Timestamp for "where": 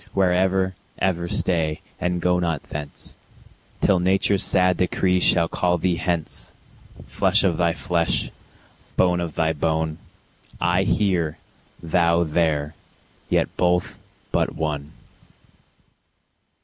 0.15-0.33